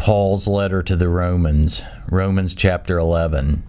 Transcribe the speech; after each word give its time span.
Paul's 0.00 0.48
letter 0.48 0.82
to 0.82 0.96
the 0.96 1.10
Romans, 1.10 1.82
Romans 2.10 2.54
chapter 2.54 2.96
11. 2.96 3.62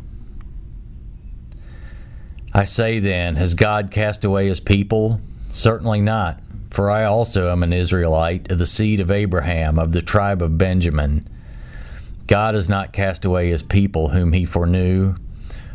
I 2.54 2.64
say 2.64 3.00
then, 3.00 3.36
has 3.36 3.54
God 3.54 3.92
cast 3.92 4.24
away 4.24 4.48
his 4.48 4.62
people? 4.62 5.20
Certainly 5.50 6.00
not, 6.00 6.40
for 6.70 6.90
I 6.90 7.04
also 7.04 7.52
am 7.52 7.64
an 7.64 7.74
Israelite 7.74 8.50
of 8.50 8.60
the 8.60 8.66
seed 8.66 9.02
of 9.02 9.12
Abraham, 9.12 9.78
of 9.78 9.92
the 9.92 10.02
tribe 10.02 10.42
of 10.42 10.58
Benjamin. 10.58 11.28
God 12.28 12.54
has 12.54 12.70
not 12.70 12.94
cast 12.94 13.26
away 13.26 13.50
his 13.50 13.62
people 13.62 14.10
whom 14.10 14.32
he 14.32 14.46
foreknew. 14.46 15.16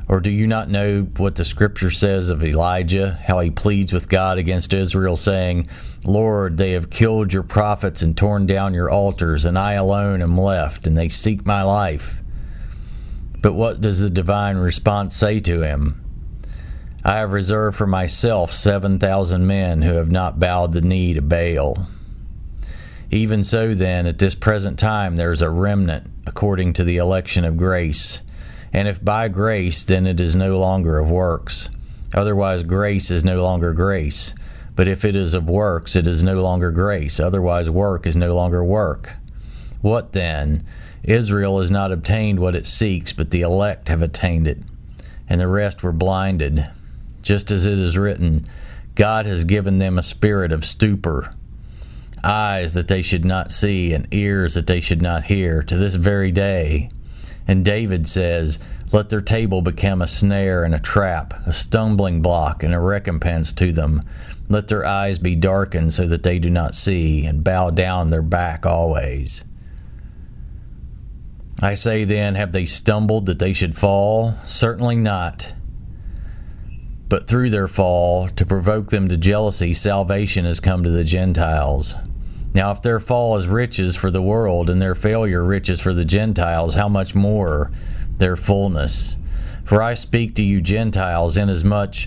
Or 0.08 0.20
do 0.20 0.30
you 0.30 0.46
not 0.46 0.68
know 0.68 1.02
what 1.16 1.34
the 1.34 1.44
scripture 1.44 1.90
says 1.90 2.30
of 2.30 2.44
Elijah, 2.44 3.18
how 3.24 3.40
he 3.40 3.50
pleads 3.50 3.92
with 3.92 4.08
God 4.08 4.38
against 4.38 4.72
Israel, 4.72 5.16
saying, 5.16 5.66
Lord, 6.04 6.58
they 6.58 6.72
have 6.72 6.90
killed 6.90 7.32
your 7.32 7.42
prophets 7.42 8.02
and 8.02 8.16
torn 8.16 8.46
down 8.46 8.72
your 8.72 8.88
altars, 8.88 9.44
and 9.44 9.58
I 9.58 9.72
alone 9.72 10.22
am 10.22 10.38
left, 10.38 10.86
and 10.86 10.96
they 10.96 11.08
seek 11.08 11.44
my 11.44 11.62
life? 11.62 12.22
But 13.40 13.54
what 13.54 13.80
does 13.80 14.00
the 14.00 14.10
divine 14.10 14.56
response 14.58 15.16
say 15.16 15.40
to 15.40 15.62
him? 15.62 16.00
I 17.04 17.18
have 17.18 17.32
reserved 17.32 17.76
for 17.76 17.86
myself 17.86 18.52
seven 18.52 18.98
thousand 18.98 19.46
men 19.46 19.82
who 19.82 19.94
have 19.94 20.10
not 20.10 20.40
bowed 20.40 20.72
the 20.72 20.80
knee 20.80 21.14
to 21.14 21.22
Baal. 21.22 21.86
Even 23.10 23.44
so, 23.44 23.74
then, 23.74 24.06
at 24.06 24.18
this 24.18 24.34
present 24.34 24.78
time 24.78 25.16
there 25.16 25.30
is 25.30 25.42
a 25.42 25.50
remnant 25.50 26.10
according 26.26 26.72
to 26.72 26.84
the 26.84 26.96
election 26.96 27.44
of 27.44 27.56
grace. 27.56 28.22
And 28.72 28.88
if 28.88 29.04
by 29.04 29.28
grace, 29.28 29.84
then 29.84 30.06
it 30.06 30.20
is 30.20 30.36
no 30.36 30.58
longer 30.58 30.98
of 30.98 31.10
works. 31.10 31.70
Otherwise, 32.14 32.62
grace 32.62 33.10
is 33.10 33.24
no 33.24 33.42
longer 33.42 33.72
grace. 33.72 34.34
But 34.74 34.88
if 34.88 35.04
it 35.04 35.16
is 35.16 35.32
of 35.32 35.48
works, 35.48 35.96
it 35.96 36.06
is 36.06 36.22
no 36.22 36.40
longer 36.42 36.70
grace. 36.70 37.18
Otherwise, 37.18 37.70
work 37.70 38.06
is 38.06 38.16
no 38.16 38.34
longer 38.34 38.62
work. 38.62 39.14
What 39.80 40.12
then? 40.12 40.64
Israel 41.02 41.60
has 41.60 41.70
not 41.70 41.92
obtained 41.92 42.40
what 42.40 42.56
it 42.56 42.66
seeks, 42.66 43.12
but 43.12 43.30
the 43.30 43.40
elect 43.40 43.88
have 43.88 44.02
attained 44.02 44.48
it, 44.48 44.58
and 45.28 45.40
the 45.40 45.46
rest 45.46 45.82
were 45.82 45.92
blinded. 45.92 46.68
Just 47.22 47.50
as 47.50 47.64
it 47.64 47.78
is 47.78 47.96
written, 47.96 48.44
God 48.96 49.24
has 49.24 49.44
given 49.44 49.78
them 49.78 49.98
a 49.98 50.02
spirit 50.02 50.50
of 50.50 50.64
stupor, 50.64 51.32
eyes 52.24 52.74
that 52.74 52.88
they 52.88 53.02
should 53.02 53.24
not 53.24 53.52
see, 53.52 53.92
and 53.94 54.08
ears 54.12 54.54
that 54.54 54.66
they 54.66 54.80
should 54.80 55.00
not 55.00 55.24
hear, 55.24 55.62
to 55.62 55.76
this 55.76 55.94
very 55.94 56.32
day. 56.32 56.90
And 57.46 57.64
David 57.64 58.06
says, 58.06 58.58
Let 58.92 59.08
their 59.08 59.20
table 59.20 59.62
become 59.62 60.02
a 60.02 60.06
snare 60.06 60.64
and 60.64 60.74
a 60.74 60.80
trap, 60.80 61.34
a 61.46 61.52
stumbling 61.52 62.22
block 62.22 62.62
and 62.62 62.74
a 62.74 62.80
recompense 62.80 63.52
to 63.54 63.72
them. 63.72 64.02
Let 64.48 64.68
their 64.68 64.84
eyes 64.86 65.18
be 65.18 65.36
darkened 65.36 65.92
so 65.92 66.06
that 66.06 66.22
they 66.22 66.38
do 66.38 66.50
not 66.50 66.74
see, 66.74 67.26
and 67.26 67.44
bow 67.44 67.70
down 67.70 68.10
their 68.10 68.22
back 68.22 68.64
always. 68.64 69.44
I 71.62 71.74
say 71.74 72.04
then, 72.04 72.34
have 72.34 72.52
they 72.52 72.66
stumbled 72.66 73.26
that 73.26 73.38
they 73.38 73.52
should 73.52 73.76
fall? 73.76 74.34
Certainly 74.44 74.96
not. 74.96 75.54
But 77.08 77.28
through 77.28 77.50
their 77.50 77.68
fall, 77.68 78.28
to 78.28 78.44
provoke 78.44 78.90
them 78.90 79.08
to 79.08 79.16
jealousy, 79.16 79.72
salvation 79.72 80.44
has 80.44 80.60
come 80.60 80.82
to 80.82 80.90
the 80.90 81.04
Gentiles. 81.04 81.94
Now, 82.56 82.70
if 82.70 82.80
their 82.80 83.00
fall 83.00 83.36
is 83.36 83.46
riches 83.46 83.96
for 83.96 84.10
the 84.10 84.22
world 84.22 84.70
and 84.70 84.80
their 84.80 84.94
failure 84.94 85.44
riches 85.44 85.78
for 85.78 85.92
the 85.92 86.06
Gentiles, 86.06 86.74
how 86.74 86.88
much 86.88 87.14
more 87.14 87.70
their 88.16 88.34
fullness? 88.34 89.18
For 89.66 89.82
I 89.82 89.92
speak 89.92 90.34
to 90.36 90.42
you 90.42 90.62
Gentiles, 90.62 91.36
inasmuch 91.36 92.06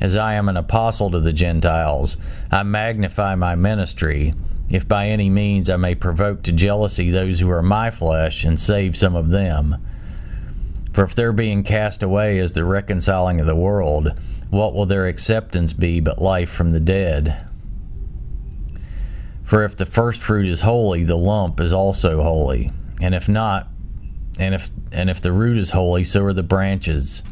as 0.00 0.14
I 0.14 0.34
am 0.34 0.48
an 0.48 0.56
apostle 0.56 1.10
to 1.10 1.18
the 1.18 1.32
Gentiles. 1.32 2.16
I 2.48 2.62
magnify 2.62 3.34
my 3.34 3.56
ministry, 3.56 4.34
if 4.70 4.86
by 4.86 5.08
any 5.08 5.28
means 5.28 5.68
I 5.68 5.76
may 5.76 5.96
provoke 5.96 6.44
to 6.44 6.52
jealousy 6.52 7.10
those 7.10 7.40
who 7.40 7.50
are 7.50 7.60
my 7.60 7.90
flesh 7.90 8.44
and 8.44 8.60
save 8.60 8.96
some 8.96 9.16
of 9.16 9.30
them. 9.30 9.84
For 10.92 11.02
if 11.02 11.16
their 11.16 11.32
being 11.32 11.64
cast 11.64 12.04
away 12.04 12.38
is 12.38 12.52
the 12.52 12.64
reconciling 12.64 13.40
of 13.40 13.48
the 13.48 13.56
world, 13.56 14.16
what 14.48 14.74
will 14.74 14.86
their 14.86 15.08
acceptance 15.08 15.72
be 15.72 15.98
but 15.98 16.22
life 16.22 16.50
from 16.50 16.70
the 16.70 16.78
dead? 16.78 17.44
For 19.48 19.64
if 19.64 19.76
the 19.76 19.86
first 19.86 20.22
fruit 20.22 20.46
is 20.46 20.60
holy, 20.60 21.04
the 21.04 21.16
lump 21.16 21.58
is 21.58 21.72
also 21.72 22.22
holy. 22.22 22.70
And 23.00 23.14
if 23.14 23.30
not, 23.30 23.66
and 24.38 24.54
if 24.54 24.68
and 24.92 25.08
if 25.08 25.22
the 25.22 25.32
root 25.32 25.56
is 25.56 25.70
holy, 25.70 26.04
so 26.04 26.22
are 26.24 26.34
the 26.34 26.42
branches. 26.42 27.22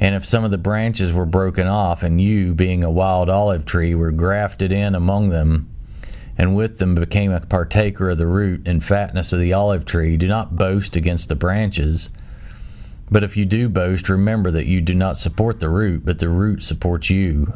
And 0.00 0.16
if 0.16 0.24
some 0.24 0.42
of 0.42 0.50
the 0.50 0.58
branches 0.58 1.12
were 1.12 1.24
broken 1.24 1.68
off, 1.68 2.02
and 2.02 2.20
you, 2.20 2.54
being 2.54 2.82
a 2.82 2.90
wild 2.90 3.30
olive 3.30 3.64
tree, 3.64 3.94
were 3.94 4.10
grafted 4.10 4.72
in 4.72 4.96
among 4.96 5.28
them, 5.28 5.70
and 6.36 6.56
with 6.56 6.78
them 6.78 6.96
became 6.96 7.30
a 7.30 7.38
partaker 7.38 8.10
of 8.10 8.18
the 8.18 8.26
root 8.26 8.66
and 8.66 8.82
fatness 8.82 9.32
of 9.32 9.38
the 9.38 9.52
olive 9.52 9.84
tree, 9.84 10.16
do 10.16 10.26
not 10.26 10.56
boast 10.56 10.96
against 10.96 11.28
the 11.28 11.36
branches. 11.36 12.10
But 13.12 13.22
if 13.22 13.36
you 13.36 13.44
do 13.44 13.68
boast, 13.68 14.08
remember 14.08 14.50
that 14.50 14.66
you 14.66 14.80
do 14.80 14.94
not 14.94 15.18
support 15.18 15.60
the 15.60 15.68
root, 15.68 16.04
but 16.04 16.18
the 16.18 16.28
root 16.28 16.64
supports 16.64 17.10
you. 17.10 17.54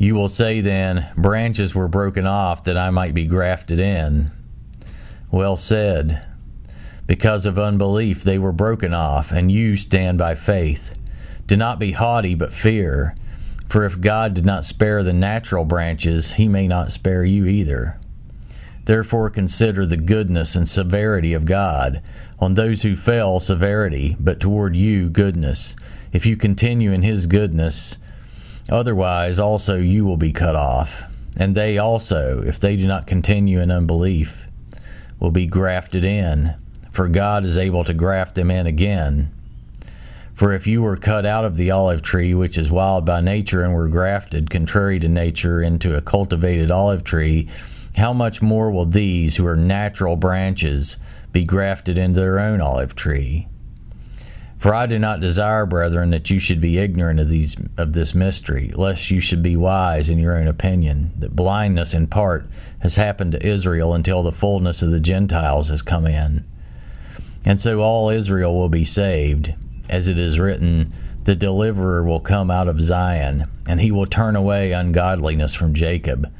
You 0.00 0.14
will 0.14 0.28
say 0.28 0.62
then, 0.62 1.08
Branches 1.14 1.74
were 1.74 1.86
broken 1.86 2.26
off 2.26 2.64
that 2.64 2.78
I 2.78 2.88
might 2.88 3.12
be 3.12 3.26
grafted 3.26 3.78
in. 3.78 4.30
Well 5.30 5.58
said. 5.58 6.26
Because 7.06 7.44
of 7.44 7.58
unbelief 7.58 8.22
they 8.22 8.38
were 8.38 8.50
broken 8.50 8.94
off, 8.94 9.30
and 9.30 9.52
you 9.52 9.76
stand 9.76 10.16
by 10.16 10.36
faith. 10.36 10.94
Do 11.46 11.54
not 11.54 11.78
be 11.78 11.92
haughty, 11.92 12.34
but 12.34 12.50
fear. 12.50 13.14
For 13.68 13.84
if 13.84 14.00
God 14.00 14.32
did 14.32 14.46
not 14.46 14.64
spare 14.64 15.02
the 15.02 15.12
natural 15.12 15.66
branches, 15.66 16.32
he 16.32 16.48
may 16.48 16.66
not 16.66 16.90
spare 16.90 17.22
you 17.22 17.44
either. 17.44 18.00
Therefore 18.86 19.28
consider 19.28 19.84
the 19.84 19.98
goodness 19.98 20.56
and 20.56 20.66
severity 20.66 21.34
of 21.34 21.44
God. 21.44 22.02
On 22.38 22.54
those 22.54 22.80
who 22.80 22.96
fell, 22.96 23.38
severity, 23.38 24.16
but 24.18 24.40
toward 24.40 24.76
you, 24.76 25.10
goodness. 25.10 25.76
If 26.10 26.24
you 26.24 26.38
continue 26.38 26.90
in 26.90 27.02
his 27.02 27.26
goodness, 27.26 27.98
Otherwise, 28.70 29.40
also 29.40 29.76
you 29.76 30.04
will 30.04 30.16
be 30.16 30.32
cut 30.32 30.54
off. 30.54 31.04
And 31.36 31.54
they 31.54 31.76
also, 31.76 32.42
if 32.42 32.58
they 32.58 32.76
do 32.76 32.86
not 32.86 33.06
continue 33.06 33.60
in 33.60 33.70
unbelief, 33.70 34.46
will 35.18 35.30
be 35.30 35.46
grafted 35.46 36.04
in, 36.04 36.54
for 36.90 37.08
God 37.08 37.44
is 37.44 37.58
able 37.58 37.84
to 37.84 37.94
graft 37.94 38.36
them 38.36 38.50
in 38.50 38.66
again. 38.66 39.30
For 40.34 40.54
if 40.54 40.66
you 40.66 40.80
were 40.80 40.96
cut 40.96 41.26
out 41.26 41.44
of 41.44 41.56
the 41.56 41.70
olive 41.70 42.00
tree, 42.00 42.32
which 42.32 42.56
is 42.56 42.70
wild 42.70 43.04
by 43.04 43.20
nature, 43.20 43.62
and 43.62 43.74
were 43.74 43.88
grafted, 43.88 44.48
contrary 44.48 44.98
to 45.00 45.08
nature, 45.08 45.60
into 45.60 45.96
a 45.96 46.00
cultivated 46.00 46.70
olive 46.70 47.04
tree, 47.04 47.48
how 47.96 48.12
much 48.12 48.40
more 48.40 48.70
will 48.70 48.86
these, 48.86 49.36
who 49.36 49.46
are 49.46 49.56
natural 49.56 50.16
branches, 50.16 50.96
be 51.32 51.44
grafted 51.44 51.98
into 51.98 52.20
their 52.20 52.38
own 52.38 52.60
olive 52.60 52.94
tree? 52.94 53.48
For 54.60 54.74
I 54.74 54.84
do 54.84 54.98
not 54.98 55.20
desire, 55.20 55.64
brethren, 55.64 56.10
that 56.10 56.28
you 56.28 56.38
should 56.38 56.60
be 56.60 56.76
ignorant 56.76 57.18
of 57.18 57.30
these 57.30 57.56
of 57.78 57.94
this 57.94 58.14
mystery, 58.14 58.70
lest 58.74 59.10
you 59.10 59.18
should 59.18 59.42
be 59.42 59.56
wise 59.56 60.10
in 60.10 60.18
your 60.18 60.36
own 60.36 60.46
opinion, 60.46 61.12
that 61.18 61.34
blindness 61.34 61.94
in 61.94 62.08
part 62.08 62.46
has 62.80 62.96
happened 62.96 63.32
to 63.32 63.46
Israel 63.46 63.94
until 63.94 64.22
the 64.22 64.30
fullness 64.30 64.82
of 64.82 64.90
the 64.90 65.00
Gentiles 65.00 65.70
has 65.70 65.80
come 65.80 66.06
in. 66.06 66.44
And 67.42 67.58
so 67.58 67.80
all 67.80 68.10
Israel 68.10 68.54
will 68.54 68.68
be 68.68 68.84
saved, 68.84 69.54
as 69.88 70.08
it 70.08 70.18
is 70.18 70.38
written, 70.38 70.92
the 71.24 71.34
deliverer 71.34 72.04
will 72.04 72.20
come 72.20 72.50
out 72.50 72.68
of 72.68 72.82
Zion, 72.82 73.46
and 73.66 73.80
he 73.80 73.90
will 73.90 74.04
turn 74.04 74.36
away 74.36 74.72
ungodliness 74.72 75.54
from 75.54 75.72
Jacob. 75.72 76.30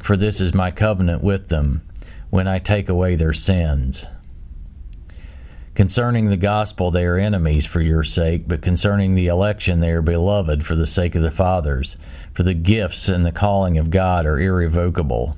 For 0.00 0.16
this 0.16 0.40
is 0.40 0.52
my 0.52 0.72
covenant 0.72 1.22
with 1.22 1.50
them, 1.50 1.82
when 2.30 2.48
I 2.48 2.58
take 2.58 2.88
away 2.88 3.14
their 3.14 3.32
sins. 3.32 4.06
Concerning 5.74 6.28
the 6.28 6.36
gospel, 6.36 6.90
they 6.90 7.04
are 7.04 7.16
enemies 7.16 7.64
for 7.64 7.80
your 7.80 8.02
sake, 8.02 8.48
but 8.48 8.60
concerning 8.60 9.14
the 9.14 9.28
election, 9.28 9.80
they 9.80 9.92
are 9.92 10.02
beloved 10.02 10.66
for 10.66 10.74
the 10.74 10.86
sake 10.86 11.14
of 11.14 11.22
the 11.22 11.30
fathers. 11.30 11.96
For 12.34 12.42
the 12.42 12.54
gifts 12.54 13.08
and 13.08 13.24
the 13.24 13.32
calling 13.32 13.78
of 13.78 13.90
God 13.90 14.26
are 14.26 14.40
irrevocable. 14.40 15.36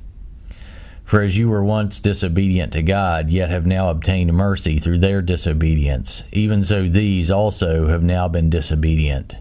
For 1.04 1.20
as 1.20 1.36
you 1.36 1.50
were 1.50 1.62
once 1.62 2.00
disobedient 2.00 2.72
to 2.72 2.82
God, 2.82 3.28
yet 3.28 3.50
have 3.50 3.66
now 3.66 3.90
obtained 3.90 4.32
mercy 4.32 4.78
through 4.78 5.00
their 5.00 5.20
disobedience, 5.20 6.24
even 6.32 6.62
so 6.62 6.84
these 6.84 7.30
also 7.30 7.88
have 7.88 8.02
now 8.02 8.28
been 8.28 8.48
disobedient, 8.48 9.36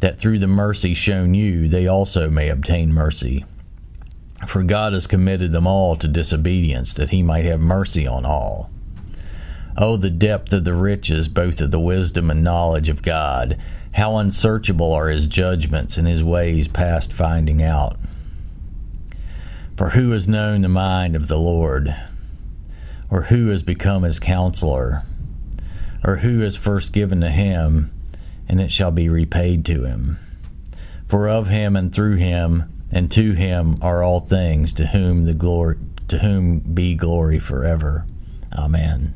that 0.00 0.18
through 0.18 0.40
the 0.40 0.48
mercy 0.48 0.92
shown 0.92 1.34
you, 1.34 1.68
they 1.68 1.86
also 1.86 2.28
may 2.28 2.48
obtain 2.48 2.92
mercy. 2.92 3.44
For 4.48 4.64
God 4.64 4.92
has 4.92 5.06
committed 5.06 5.52
them 5.52 5.68
all 5.68 5.94
to 5.94 6.08
disobedience, 6.08 6.94
that 6.94 7.10
he 7.10 7.22
might 7.22 7.44
have 7.44 7.60
mercy 7.60 8.04
on 8.04 8.26
all. 8.26 8.70
Oh, 9.76 9.96
the 9.96 10.10
depth 10.10 10.52
of 10.52 10.64
the 10.64 10.74
riches, 10.74 11.28
both 11.28 11.60
of 11.60 11.70
the 11.70 11.80
wisdom 11.80 12.30
and 12.30 12.42
knowledge 12.42 12.88
of 12.88 13.02
God! 13.02 13.56
How 13.92 14.16
unsearchable 14.16 14.92
are 14.92 15.08
his 15.08 15.26
judgments 15.26 15.96
and 15.96 16.06
his 16.06 16.22
ways 16.22 16.68
past 16.68 17.12
finding 17.12 17.62
out! 17.62 17.96
For 19.76 19.90
who 19.90 20.10
has 20.10 20.28
known 20.28 20.62
the 20.62 20.68
mind 20.68 21.16
of 21.16 21.28
the 21.28 21.38
Lord? 21.38 21.94
Or 23.10 23.22
who 23.22 23.48
has 23.48 23.62
become 23.62 24.02
his 24.02 24.20
counselor? 24.20 25.04
Or 26.04 26.16
who 26.16 26.40
has 26.40 26.56
first 26.56 26.92
given 26.92 27.20
to 27.22 27.30
him, 27.30 27.90
and 28.48 28.60
it 28.60 28.70
shall 28.70 28.90
be 28.90 29.08
repaid 29.08 29.64
to 29.66 29.84
him? 29.84 30.18
For 31.08 31.28
of 31.28 31.48
him 31.48 31.76
and 31.76 31.92
through 31.92 32.16
him 32.16 32.70
and 32.92 33.10
to 33.12 33.32
him 33.32 33.78
are 33.82 34.02
all 34.02 34.20
things, 34.20 34.74
to 34.74 34.86
whom 34.88 35.24
the 35.24 35.34
glory 35.34 35.76
to 36.08 36.18
whom 36.18 36.58
be 36.58 36.96
glory 36.96 37.38
forever. 37.38 38.04
Amen. 38.52 39.14